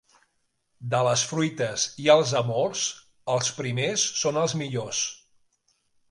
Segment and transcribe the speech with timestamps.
[0.93, 2.85] De les fruites i els amors,
[3.33, 5.03] els primers són els millors.